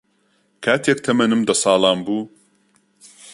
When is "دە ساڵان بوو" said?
1.47-2.23